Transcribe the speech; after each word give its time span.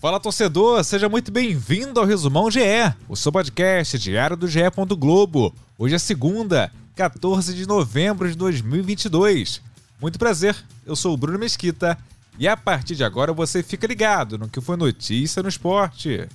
Fala 0.00 0.20
torcedor, 0.20 0.84
seja 0.84 1.08
muito 1.08 1.32
bem-vindo 1.32 1.98
ao 1.98 2.06
Resumão 2.06 2.48
GE, 2.48 2.60
o 3.08 3.16
seu 3.16 3.32
podcast 3.32 3.98
diário 3.98 4.36
do 4.36 4.46
GE. 4.46 4.60
Globo. 4.96 5.52
Hoje 5.76 5.96
é 5.96 5.98
segunda, 5.98 6.70
14 6.94 7.52
de 7.52 7.66
novembro 7.66 8.30
de 8.30 8.36
2022. 8.36 9.60
Muito 10.00 10.16
prazer, 10.16 10.54
eu 10.86 10.94
sou 10.94 11.14
o 11.14 11.16
Bruno 11.16 11.36
Mesquita 11.36 11.98
e 12.38 12.46
a 12.46 12.56
partir 12.56 12.94
de 12.94 13.02
agora 13.02 13.32
você 13.32 13.60
fica 13.60 13.88
ligado 13.88 14.38
no 14.38 14.48
que 14.48 14.60
foi 14.60 14.76
notícia 14.76 15.42
no 15.42 15.48
esporte. 15.48 16.28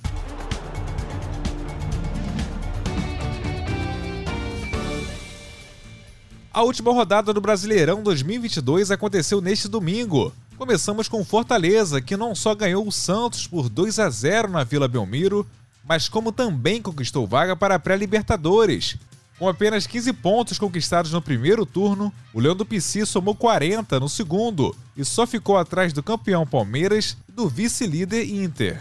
A 6.52 6.62
última 6.62 6.92
rodada 6.92 7.32
do 7.32 7.40
Brasileirão 7.40 8.02
2022 8.02 8.90
aconteceu 8.90 9.40
neste 9.40 9.66
domingo. 9.66 10.32
Começamos 10.56 11.08
com 11.08 11.24
Fortaleza, 11.24 12.00
que 12.00 12.16
não 12.16 12.32
só 12.32 12.54
ganhou 12.54 12.86
o 12.86 12.92
Santos 12.92 13.46
por 13.46 13.68
2 13.68 13.98
a 13.98 14.08
0 14.08 14.48
na 14.48 14.62
Vila 14.62 14.86
Belmiro, 14.86 15.44
mas 15.84 16.08
como 16.08 16.30
também 16.30 16.80
conquistou 16.80 17.26
vaga 17.26 17.56
para 17.56 17.74
a 17.74 17.78
pré-Libertadores. 17.78 18.96
Com 19.36 19.48
apenas 19.48 19.84
15 19.84 20.12
pontos 20.12 20.56
conquistados 20.56 21.10
no 21.10 21.20
primeiro 21.20 21.66
turno, 21.66 22.12
o 22.32 22.38
Leão 22.38 22.54
do 22.54 22.64
Pici 22.64 23.04
somou 23.04 23.34
40 23.34 23.98
no 23.98 24.08
segundo 24.08 24.74
e 24.96 25.04
só 25.04 25.26
ficou 25.26 25.58
atrás 25.58 25.92
do 25.92 26.04
campeão 26.04 26.46
Palmeiras 26.46 27.16
e 27.28 27.32
do 27.32 27.48
vice-líder 27.48 28.24
Inter. 28.24 28.80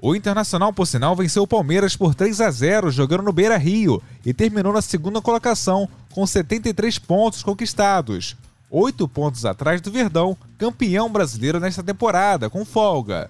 O 0.00 0.16
Internacional, 0.16 0.72
por 0.72 0.86
sinal, 0.86 1.14
venceu 1.14 1.44
o 1.44 1.48
Palmeiras 1.48 1.94
por 1.94 2.12
3 2.12 2.40
a 2.40 2.50
0 2.50 2.90
jogando 2.90 3.22
no 3.22 3.32
Beira 3.32 3.56
Rio 3.56 4.02
e 4.26 4.34
terminou 4.34 4.72
na 4.72 4.82
segunda 4.82 5.20
colocação 5.20 5.88
com 6.10 6.26
73 6.26 6.98
pontos 6.98 7.40
conquistados 7.40 8.36
oito 8.70 9.08
pontos 9.08 9.44
atrás 9.44 9.80
do 9.80 9.90
Verdão, 9.90 10.36
campeão 10.56 11.10
brasileiro 11.10 11.58
nesta 11.58 11.82
temporada, 11.82 12.48
com 12.48 12.64
folga. 12.64 13.28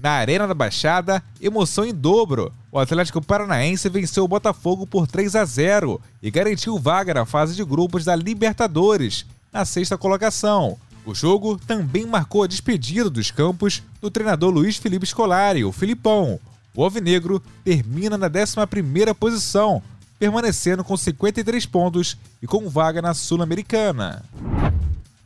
Na 0.00 0.10
Arena 0.10 0.48
da 0.48 0.54
Baixada, 0.54 1.22
emoção 1.40 1.84
em 1.84 1.94
dobro. 1.94 2.52
O 2.72 2.78
Atlético 2.78 3.24
Paranaense 3.24 3.88
venceu 3.88 4.24
o 4.24 4.28
Botafogo 4.28 4.84
por 4.84 5.06
3 5.06 5.36
a 5.36 5.44
0 5.44 6.00
e 6.20 6.30
garantiu 6.30 6.76
vaga 6.76 7.14
na 7.14 7.24
fase 7.24 7.54
de 7.54 7.64
grupos 7.64 8.04
da 8.04 8.16
Libertadores, 8.16 9.24
na 9.52 9.64
sexta 9.64 9.96
colocação. 9.96 10.76
O 11.06 11.14
jogo 11.14 11.56
também 11.56 12.04
marcou 12.04 12.42
a 12.42 12.46
despedida 12.48 13.08
dos 13.08 13.30
campos 13.30 13.82
do 14.00 14.10
treinador 14.10 14.50
Luiz 14.50 14.76
Felipe 14.76 15.06
Scolari, 15.06 15.64
o 15.64 15.70
Filipão. 15.70 16.40
O 16.74 16.82
Alvinegro 16.82 17.42
termina 17.64 18.16
na 18.16 18.30
11ª 18.30 19.14
posição, 19.14 19.82
permanecendo 20.22 20.84
com 20.84 20.96
53 20.96 21.66
pontos 21.66 22.16
e 22.40 22.46
com 22.46 22.68
vaga 22.68 23.02
na 23.02 23.12
Sul-Americana. 23.12 24.22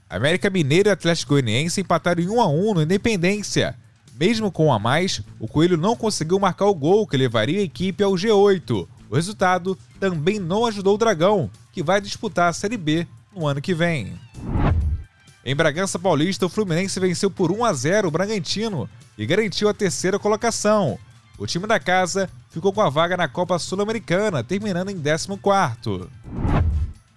América 0.08 0.48
Mineiro 0.48 0.88
e 0.88 0.90
Atlético 0.90 1.34
Goianiense 1.34 1.82
empataram 1.82 2.22
em 2.22 2.28
1 2.30 2.40
a 2.40 2.48
1 2.48 2.72
no 2.72 2.82
Independência. 2.82 3.76
Mesmo 4.18 4.50
com 4.50 4.68
um 4.68 4.72
a 4.72 4.78
mais, 4.78 5.20
o 5.38 5.46
Coelho 5.46 5.76
não 5.76 5.94
conseguiu 5.94 6.38
marcar 6.38 6.64
o 6.64 6.74
gol 6.74 7.06
que 7.06 7.14
levaria 7.14 7.60
a 7.60 7.64
equipe 7.64 8.02
ao 8.02 8.14
G8. 8.14 8.88
O 9.10 9.14
resultado 9.14 9.76
também 10.00 10.38
não 10.38 10.64
ajudou 10.64 10.94
o 10.94 10.98
Dragão, 10.98 11.50
que 11.74 11.82
vai 11.82 12.00
disputar 12.00 12.48
a 12.48 12.54
Série 12.54 12.78
B 12.78 13.06
no 13.36 13.46
ano 13.46 13.60
que 13.60 13.74
vem. 13.74 14.18
Em 15.44 15.54
Bragança 15.54 15.98
Paulista, 15.98 16.46
o 16.46 16.48
Fluminense 16.48 16.98
venceu 16.98 17.30
por 17.30 17.52
1 17.52 17.66
a 17.66 17.72
0 17.74 18.08
o 18.08 18.10
Bragantino 18.10 18.88
e 19.18 19.26
garantiu 19.26 19.68
a 19.68 19.74
terceira 19.74 20.18
colocação. 20.18 20.98
O 21.38 21.46
time 21.46 21.66
da 21.66 21.78
casa 21.78 22.30
ficou 22.50 22.72
com 22.72 22.80
a 22.80 22.88
vaga 22.88 23.16
na 23.16 23.28
Copa 23.28 23.58
Sul-Americana, 23.58 24.42
terminando 24.42 24.88
em 24.88 24.98
14º. 24.98 26.08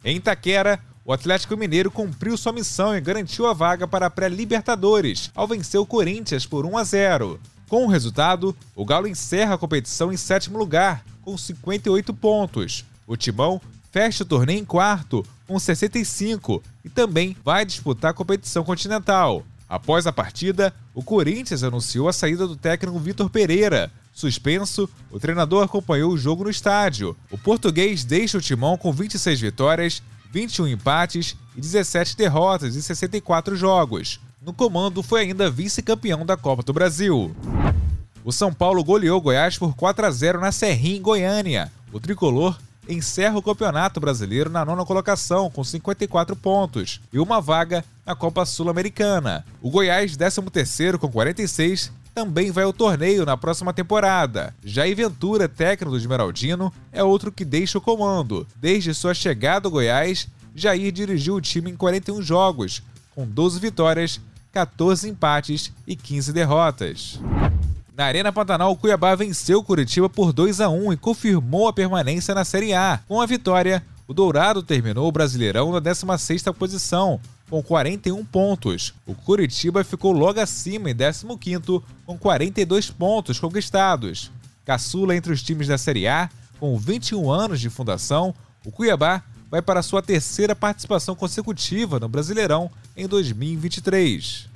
Em 0.03 0.17
Itaquera, 0.17 0.79
o 1.05 1.13
Atlético 1.13 1.55
Mineiro 1.55 1.89
cumpriu 1.89 2.35
sua 2.35 2.51
missão 2.51 2.95
e 2.95 2.99
garantiu 2.99 3.47
a 3.47 3.53
vaga 3.53 3.87
para 3.87 4.07
a 4.07 4.09
pré-Libertadores, 4.09 5.31
ao 5.33 5.47
vencer 5.47 5.79
o 5.79 5.85
Corinthians 5.85 6.45
por 6.45 6.65
1 6.65 6.77
a 6.77 6.83
0. 6.83 7.39
Com 7.69 7.85
o 7.85 7.89
resultado, 7.89 8.55
o 8.75 8.83
Galo 8.83 9.07
encerra 9.07 9.55
a 9.55 9.57
competição 9.57 10.11
em 10.11 10.17
sétimo 10.17 10.57
lugar, 10.57 11.03
com 11.21 11.37
58 11.37 12.13
pontos. 12.13 12.83
O 13.07 13.15
Timão 13.15 13.61
fecha 13.89 14.23
o 14.23 14.27
torneio 14.27 14.59
em 14.59 14.65
quarto, 14.65 15.25
com 15.47 15.57
65, 15.57 16.61
e 16.83 16.89
também 16.89 17.37
vai 17.43 17.65
disputar 17.65 18.11
a 18.11 18.13
competição 18.13 18.63
continental. 18.65 19.45
Após 19.67 20.05
a 20.07 20.11
partida, 20.11 20.73
o 20.93 21.03
Corinthians 21.03 21.63
anunciou 21.63 22.09
a 22.09 22.13
saída 22.13 22.47
do 22.47 22.55
técnico 22.55 22.99
Vitor 22.99 23.29
Pereira, 23.29 23.91
Suspenso, 24.19 24.89
o 25.09 25.19
treinador 25.19 25.63
acompanhou 25.63 26.11
o 26.11 26.17
jogo 26.17 26.43
no 26.43 26.49
estádio. 26.49 27.15
O 27.31 27.37
português 27.37 28.03
deixa 28.03 28.37
o 28.37 28.41
timão 28.41 28.77
com 28.77 28.91
26 28.91 29.39
vitórias, 29.39 30.03
21 30.31 30.67
empates 30.67 31.35
e 31.55 31.61
17 31.61 32.17
derrotas 32.17 32.75
em 32.75 32.81
64 32.81 33.55
jogos. 33.55 34.19
No 34.41 34.53
comando, 34.53 35.01
foi 35.01 35.21
ainda 35.21 35.49
vice-campeão 35.49 36.25
da 36.25 36.35
Copa 36.35 36.63
do 36.63 36.73
Brasil. 36.73 37.35
O 38.23 38.31
São 38.31 38.53
Paulo 38.53 38.83
goleou 38.83 39.21
Goiás 39.21 39.57
por 39.57 39.73
4 39.73 40.05
a 40.05 40.11
0 40.11 40.41
na 40.41 40.51
Serrinha, 40.51 40.97
em 40.97 41.01
Goiânia. 41.01 41.71
O 41.91 41.99
tricolor 41.99 42.57
encerra 42.87 43.37
o 43.37 43.41
Campeonato 43.41 43.99
Brasileiro 43.99 44.49
na 44.49 44.65
nona 44.65 44.85
colocação, 44.85 45.49
com 45.49 45.63
54 45.63 46.35
pontos, 46.35 46.99
e 47.13 47.19
uma 47.19 47.39
vaga 47.39 47.85
na 48.05 48.15
Copa 48.15 48.45
Sul-Americana. 48.45 49.45
O 49.61 49.69
Goiás, 49.69 50.17
13º 50.17 50.97
com 50.97 51.07
46, 51.07 51.91
também 52.19 52.51
vai 52.51 52.65
ao 52.65 52.73
torneio 52.73 53.25
na 53.25 53.37
próxima 53.37 53.71
temporada. 53.71 54.53
Jair 54.61 54.93
Ventura, 54.93 55.47
técnico 55.47 55.91
do 55.91 55.97
Esmeraldino, 55.97 56.71
é 56.91 57.01
outro 57.01 57.31
que 57.31 57.45
deixa 57.45 57.77
o 57.77 57.81
comando. 57.81 58.45
Desde 58.57 58.93
sua 58.93 59.13
chegada 59.13 59.69
ao 59.69 59.71
Goiás, 59.71 60.27
Jair 60.53 60.91
dirigiu 60.91 61.35
o 61.35 61.41
time 61.41 61.71
em 61.71 61.77
41 61.77 62.21
jogos, 62.21 62.83
com 63.15 63.25
12 63.25 63.61
vitórias, 63.61 64.19
14 64.51 65.07
empates 65.07 65.71
e 65.87 65.95
15 65.95 66.33
derrotas. 66.33 67.21
Na 67.95 68.03
Arena 68.03 68.33
Pantanal, 68.33 68.73
o 68.73 68.75
Cuiabá 68.75 69.15
venceu 69.15 69.59
o 69.59 69.63
Curitiba 69.63 70.09
por 70.09 70.33
2 70.33 70.59
a 70.59 70.67
1 70.67 70.91
e 70.91 70.97
confirmou 70.97 71.69
a 71.69 71.73
permanência 71.73 72.35
na 72.35 72.43
Série 72.43 72.73
A. 72.73 72.99
Com 73.07 73.21
a 73.21 73.25
vitória, 73.25 73.81
o 74.09 74.13
Dourado 74.13 74.61
terminou 74.61 75.07
o 75.07 75.11
Brasileirão 75.11 75.71
na 75.71 75.79
16ª 75.79 76.53
posição, 76.53 77.17
com 77.49 77.61
41 77.63 78.23
pontos. 78.25 78.93
O 79.05 79.15
Curitiba 79.15 79.83
ficou 79.83 80.11
logo 80.11 80.39
acima 80.39 80.91
em 80.91 80.95
15º, 80.95 81.81
com 82.05 82.17
42 82.17 82.91
pontos 82.91 83.39
conquistados. 83.39 84.31
Caçula 84.63 85.15
entre 85.15 85.33
os 85.33 85.41
times 85.41 85.67
da 85.67 85.77
Série 85.77 86.07
A, 86.07 86.29
com 86.59 86.77
21 86.77 87.31
anos 87.31 87.59
de 87.59 87.69
fundação, 87.69 88.35
o 88.65 88.71
Cuiabá 88.71 89.23
vai 89.49 89.61
para 89.61 89.81
sua 89.81 90.01
terceira 90.01 90.55
participação 90.55 91.15
consecutiva 91.15 91.99
no 91.99 92.07
Brasileirão 92.07 92.69
em 92.95 93.07
2023. 93.07 94.47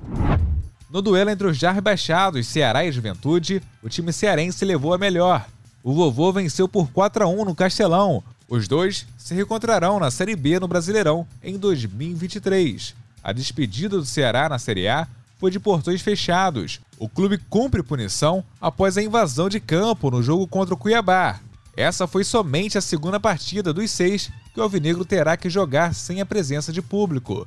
No 0.88 1.02
duelo 1.02 1.30
entre 1.30 1.48
os 1.48 1.56
já 1.56 1.72
rebaixados 1.72 2.46
Ceará 2.46 2.84
e 2.84 2.92
Juventude, 2.92 3.60
o 3.82 3.88
time 3.88 4.12
cearense 4.12 4.64
levou 4.64 4.94
a 4.94 4.98
melhor. 4.98 5.44
O 5.82 5.92
vovô 5.92 6.32
venceu 6.32 6.68
por 6.68 6.88
4 6.90 7.24
a 7.24 7.26
1 7.26 7.44
no 7.44 7.54
Castelão, 7.54 8.22
os 8.48 8.68
dois 8.68 9.06
se 9.16 9.34
reencontrarão 9.34 9.98
na 9.98 10.10
Série 10.10 10.36
B 10.36 10.60
no 10.60 10.68
Brasileirão 10.68 11.26
em 11.42 11.58
2023. 11.58 12.94
A 13.22 13.32
despedida 13.32 13.96
do 13.96 14.04
Ceará 14.04 14.48
na 14.48 14.58
Série 14.58 14.86
A 14.86 15.08
foi 15.38 15.50
de 15.50 15.58
portões 15.58 16.02
fechados. 16.02 16.80
O 16.98 17.08
clube 17.08 17.38
cumpre 17.48 17.82
punição 17.82 18.44
após 18.60 18.96
a 18.96 19.02
invasão 19.02 19.48
de 19.48 19.60
campo 19.60 20.10
no 20.10 20.22
jogo 20.22 20.46
contra 20.46 20.74
o 20.74 20.76
Cuiabá. 20.76 21.40
Essa 21.76 22.06
foi 22.06 22.22
somente 22.22 22.78
a 22.78 22.80
segunda 22.80 23.18
partida 23.18 23.72
dos 23.72 23.90
seis 23.90 24.30
que 24.52 24.60
o 24.60 24.62
Alvinegro 24.62 25.04
terá 25.04 25.36
que 25.36 25.50
jogar 25.50 25.94
sem 25.94 26.20
a 26.20 26.26
presença 26.26 26.72
de 26.72 26.80
público. 26.80 27.46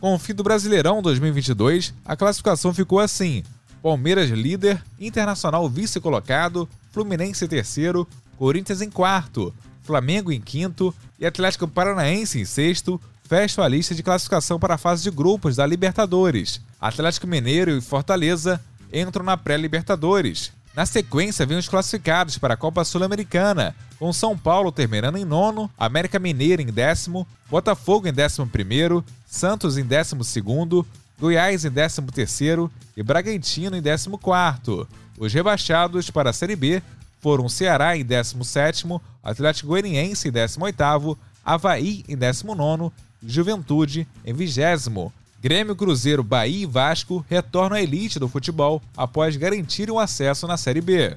Com 0.00 0.14
o 0.14 0.18
fim 0.18 0.34
do 0.34 0.42
Brasileirão 0.42 1.00
2022, 1.00 1.94
a 2.04 2.16
classificação 2.16 2.74
ficou 2.74 2.98
assim: 2.98 3.44
Palmeiras 3.80 4.30
líder, 4.30 4.82
Internacional 4.98 5.68
vice-colocado, 5.68 6.68
Fluminense 6.90 7.46
terceiro, 7.46 8.06
Corinthians 8.42 8.82
em 8.82 8.90
quarto, 8.90 9.54
Flamengo 9.84 10.32
em 10.32 10.40
quinto 10.40 10.92
e 11.16 11.24
Atlético 11.24 11.68
Paranaense 11.68 12.40
em 12.40 12.44
sexto 12.44 13.00
fecham 13.22 13.62
a 13.62 13.68
lista 13.68 13.94
de 13.94 14.02
classificação 14.02 14.58
para 14.58 14.74
a 14.74 14.78
fase 14.78 15.04
de 15.04 15.12
grupos 15.12 15.54
da 15.54 15.64
Libertadores. 15.64 16.60
Atlético 16.80 17.28
Mineiro 17.28 17.70
e 17.70 17.80
Fortaleza 17.80 18.60
entram 18.92 19.24
na 19.24 19.36
pré-Libertadores. 19.36 20.50
Na 20.74 20.84
sequência, 20.84 21.46
vêm 21.46 21.56
os 21.56 21.68
classificados 21.68 22.36
para 22.36 22.54
a 22.54 22.56
Copa 22.56 22.84
Sul-Americana, 22.84 23.76
com 23.96 24.12
São 24.12 24.36
Paulo 24.36 24.72
terminando 24.72 25.18
em 25.18 25.24
nono, 25.24 25.70
América 25.78 26.18
Mineira 26.18 26.60
em 26.60 26.66
décimo, 26.66 27.24
Botafogo 27.48 28.08
em 28.08 28.12
décimo 28.12 28.48
primeiro, 28.48 29.04
Santos 29.24 29.78
em 29.78 29.84
décimo 29.84 30.24
segundo, 30.24 30.84
Goiás 31.16 31.64
em 31.64 31.70
décimo 31.70 32.10
terceiro 32.10 32.68
e 32.96 33.04
Bragantino 33.04 33.76
em 33.76 33.80
décimo 33.80 34.18
quarto. 34.18 34.88
Os 35.16 35.32
rebaixados 35.32 36.10
para 36.10 36.30
a 36.30 36.32
Série 36.32 36.56
B 36.56 36.82
foram 37.22 37.48
Ceará 37.48 37.96
em 37.96 38.04
17º, 38.04 39.00
Atlético 39.22 39.68
Goianiense 39.68 40.28
em 40.28 40.32
18º, 40.32 41.16
Havaí 41.44 42.04
em 42.08 42.16
19º 42.16 42.90
e 43.22 43.30
Juventude 43.30 44.06
em 44.26 44.34
20 44.34 45.12
Grêmio, 45.40 45.74
Cruzeiro, 45.74 46.22
Bahia 46.22 46.64
e 46.64 46.66
Vasco 46.66 47.24
retornam 47.28 47.76
à 47.76 47.82
elite 47.82 48.18
do 48.18 48.28
futebol 48.28 48.82
após 48.96 49.36
garantirem 49.36 49.94
o 49.94 49.98
acesso 49.98 50.46
na 50.46 50.56
Série 50.56 50.80
B. 50.80 51.16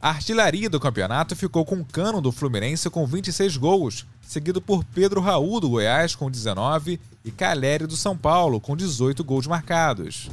A 0.00 0.10
artilharia 0.10 0.68
do 0.68 0.80
campeonato 0.80 1.34
ficou 1.34 1.64
com 1.64 1.84
Cano 1.84 2.20
do 2.20 2.30
Fluminense 2.32 2.90
com 2.90 3.06
26 3.06 3.56
gols, 3.56 4.06
seguido 4.22 4.60
por 4.60 4.84
Pedro 4.84 5.20
Raul 5.20 5.60
do 5.60 5.70
Goiás 5.70 6.14
com 6.14 6.30
19 6.30 7.00
e 7.24 7.30
Caleri 7.30 7.86
do 7.86 7.96
São 7.96 8.16
Paulo 8.16 8.60
com 8.60 8.76
18 8.76 9.24
gols 9.24 9.46
marcados. 9.46 10.30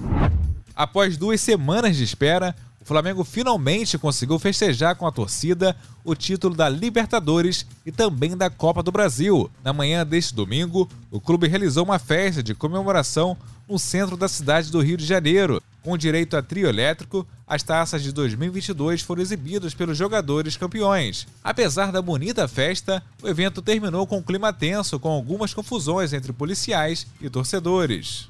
Após 0.76 1.16
duas 1.16 1.40
semanas 1.40 1.96
de 1.96 2.04
espera, 2.04 2.56
o 2.82 2.86
Flamengo 2.86 3.24
finalmente 3.24 3.98
conseguiu 3.98 4.40
festejar 4.40 4.96
com 4.96 5.06
a 5.06 5.12
torcida 5.12 5.76
o 6.04 6.16
título 6.16 6.56
da 6.56 6.68
Libertadores 6.68 7.64
e 7.86 7.92
também 7.92 8.36
da 8.36 8.50
Copa 8.50 8.82
do 8.82 8.92
Brasil. 8.92 9.52
Na 9.64 9.72
manhã 9.72 10.06
deste 10.06 10.34
domingo, 10.34 10.90
o 11.12 11.22
clube 11.22 11.48
realizou 11.48 11.84
uma 11.84 12.00
festa 12.00 12.42
de 12.42 12.56
comemoração 12.56 13.38
no 13.70 13.78
centro 13.78 14.18
da 14.18 14.28
cidade 14.28 14.72
do 14.72 14.82
Rio 14.82 14.98
de 14.98 15.06
Janeiro. 15.06 15.62
Com 15.84 15.96
direito 15.96 16.36
a 16.36 16.42
trio 16.42 16.68
elétrico, 16.68 17.26
as 17.48 17.62
taças 17.62 18.02
de 18.02 18.12
2022 18.12 19.02
foram 19.02 19.22
exibidas 19.22 19.76
pelos 19.76 19.98
jogadores 19.98 20.58
campeões. 20.58 21.28
Apesar 21.44 21.92
da 21.92 22.02
bonita 22.02 22.48
festa, 22.48 23.02
o 23.22 23.28
evento 23.28 23.62
terminou 23.62 24.08
com 24.08 24.18
um 24.18 24.24
clima 24.24 24.52
tenso, 24.52 25.00
com 25.00 25.10
algumas 25.10 25.54
confusões 25.54 26.14
entre 26.14 26.34
policiais 26.34 27.06
e 27.22 27.30
torcedores. 27.30 28.28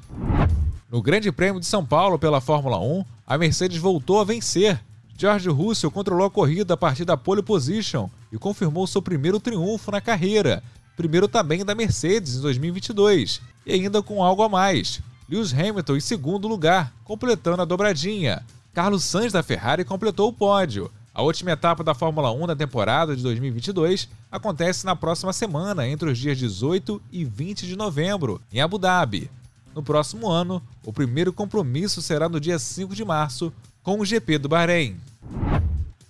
No 0.92 1.02
Grande 1.02 1.32
Prêmio 1.32 1.62
de 1.62 1.66
São 1.66 1.86
Paulo 1.86 2.20
pela 2.20 2.42
Fórmula 2.42 2.78
1, 2.78 3.06
a 3.26 3.38
Mercedes 3.38 3.78
voltou 3.78 4.20
a 4.20 4.26
vencer. 4.26 4.78
George 5.18 5.48
Russell 5.48 5.90
controlou 5.90 6.28
a 6.28 6.30
corrida 6.30 6.74
a 6.74 6.78
partir 6.78 7.06
da 7.06 7.16
pole 7.16 7.42
position 7.42 8.10
e 8.30 8.38
confirmou 8.38 8.86
seu 8.86 9.02
primeiro 9.02 9.40
triunfo 9.40 9.90
na 9.90 10.02
carreira, 10.02 10.62
primeiro 10.98 11.30
também 11.30 11.64
da 11.64 11.74
Mercedes 11.74 12.36
em 12.36 12.42
2022, 12.42 13.40
e 13.66 13.72
ainda 13.72 14.04
com 14.04 14.22
algo 14.22 14.44
a 14.44 14.50
mais. 14.50 15.00
Lewis 15.30 15.54
Hamilton 15.54 15.96
em 15.96 16.02
segundo 16.02 16.46
lugar, 16.46 16.92
completando 17.06 17.62
a 17.62 17.66
dobradinha. 17.66 18.44
Carlos 18.74 19.06
Sainz 19.06 19.32
da 19.32 19.42
Ferrari 19.42 19.86
completou 19.86 20.28
o 20.28 20.34
pódio. 20.34 20.92
A 21.14 21.22
última 21.22 21.52
etapa 21.52 21.86
da 21.86 21.94
Fórmula 21.94 22.34
1 22.34 22.48
da 22.48 22.56
temporada 22.56 23.16
de 23.16 23.24
2022 23.24 24.10
acontece 24.30 24.86
na 24.86 24.96
próxima 24.96 25.32
semana, 25.32 25.88
entre 25.88 26.10
os 26.10 26.18
dias 26.18 26.38
18 26.38 27.02
e 27.10 27.24
20 27.24 27.66
de 27.66 27.78
novembro, 27.78 28.42
em 28.52 28.60
Abu 28.60 28.78
Dhabi. 28.78 29.32
No 29.73 29.81
próximo 29.81 30.29
ano, 30.29 30.62
o 30.83 30.91
primeiro 30.91 31.31
compromisso 31.31 32.01
será 32.01 32.27
no 32.27 32.39
dia 32.39 32.59
5 32.59 32.94
de 32.94 33.06
março, 33.06 33.53
com 33.81 34.00
o 34.00 34.06
GP 34.06 34.38
do 34.38 34.50
Bahrein. 34.50 34.97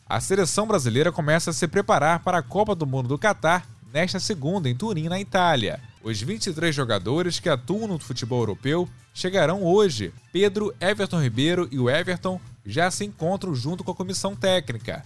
A 0.07 0.19
seleção 0.19 0.67
brasileira 0.67 1.11
começa 1.11 1.51
a 1.51 1.53
se 1.53 1.67
preparar 1.67 2.19
para 2.19 2.39
a 2.39 2.43
Copa 2.43 2.75
do 2.75 2.85
Mundo 2.85 3.07
do 3.07 3.17
Catar 3.17 3.65
nesta 3.93 4.19
segunda 4.19 4.69
em 4.69 4.75
Turim, 4.75 5.07
na 5.07 5.19
Itália. 5.19 5.79
Os 6.03 6.21
23 6.21 6.75
jogadores 6.75 7.39
que 7.39 7.47
atuam 7.47 7.87
no 7.87 7.99
futebol 7.99 8.39
europeu 8.39 8.89
chegarão 9.13 9.63
hoje. 9.63 10.11
Pedro, 10.31 10.73
Everton 10.81 11.21
Ribeiro 11.21 11.67
e 11.71 11.77
o 11.77 11.89
Everton 11.89 12.41
já 12.65 12.89
se 12.89 13.05
encontram 13.05 13.53
junto 13.53 13.83
com 13.83 13.91
a 13.91 13.95
comissão 13.95 14.35
técnica. 14.35 15.05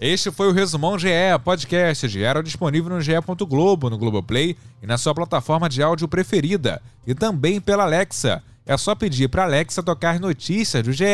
Este 0.00 0.30
foi 0.30 0.46
o 0.46 0.52
Resumão 0.52 0.96
GE, 0.96 1.08
podcast 1.42 2.06
diário 2.06 2.40
disponível 2.40 2.88
no 2.88 3.00
GE. 3.00 3.14
Globo, 3.48 3.90
no 3.90 3.98
Globoplay 3.98 4.56
e 4.80 4.86
na 4.86 4.96
sua 4.96 5.12
plataforma 5.12 5.68
de 5.68 5.82
áudio 5.82 6.06
preferida, 6.06 6.80
e 7.04 7.16
também 7.16 7.60
pela 7.60 7.82
Alexa. 7.82 8.40
É 8.64 8.76
só 8.76 8.94
pedir 8.94 9.28
para 9.28 9.42
Alexa 9.42 9.82
tocar 9.82 10.20
notícias 10.20 10.84
do 10.84 10.92
GE. 10.92 11.04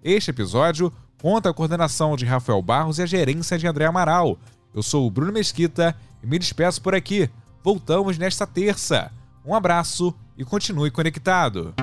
Este 0.00 0.30
episódio 0.30 0.92
conta 1.20 1.50
a 1.50 1.52
coordenação 1.52 2.16
de 2.16 2.24
Rafael 2.24 2.62
Barros 2.62 3.00
e 3.00 3.02
a 3.02 3.06
gerência 3.06 3.58
de 3.58 3.66
André 3.66 3.86
Amaral. 3.86 4.38
Eu 4.72 4.82
sou 4.82 5.08
o 5.08 5.10
Bruno 5.10 5.32
Mesquita 5.32 5.96
e 6.22 6.26
me 6.26 6.38
despeço 6.38 6.80
por 6.80 6.94
aqui. 6.94 7.28
Voltamos 7.64 8.16
nesta 8.16 8.46
terça. 8.46 9.10
Um 9.44 9.56
abraço 9.56 10.14
e 10.38 10.44
continue 10.44 10.90
conectado. 10.90 11.74